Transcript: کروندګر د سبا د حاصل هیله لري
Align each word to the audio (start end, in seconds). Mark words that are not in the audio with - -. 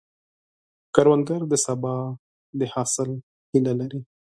کروندګر 0.95 1.41
د 1.51 1.53
سبا 1.65 1.95
د 2.59 2.61
حاصل 2.73 3.09
هیله 3.51 3.73
لري 3.79 4.01